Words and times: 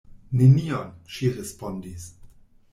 "Nenion," 0.39 0.89
ŝi 1.17 1.31
respondis. 1.37 2.11